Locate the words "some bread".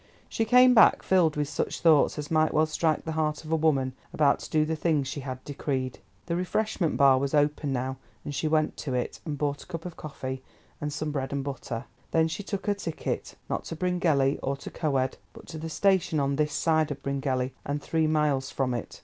10.91-11.31